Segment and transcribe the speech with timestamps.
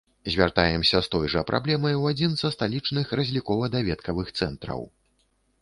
[0.35, 4.81] Звяртаемся з той жа праблемай у адзін са сталічных разлікова-даведкавых цэнтраў.